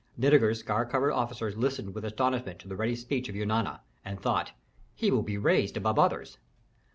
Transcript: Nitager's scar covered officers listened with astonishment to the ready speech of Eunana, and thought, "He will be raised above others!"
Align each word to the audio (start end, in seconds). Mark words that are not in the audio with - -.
Nitager's 0.17 0.57
scar 0.61 0.87
covered 0.87 1.11
officers 1.11 1.55
listened 1.55 1.93
with 1.93 2.03
astonishment 2.03 2.57
to 2.57 2.67
the 2.67 2.75
ready 2.75 2.95
speech 2.95 3.29
of 3.29 3.35
Eunana, 3.35 3.81
and 4.03 4.19
thought, 4.19 4.51
"He 4.95 5.11
will 5.11 5.21
be 5.21 5.37
raised 5.37 5.77
above 5.77 5.99
others!" 5.99 6.39